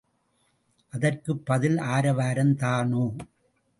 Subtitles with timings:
[0.93, 3.03] அதற்கு பதில் ஆரவாரம்தானோ?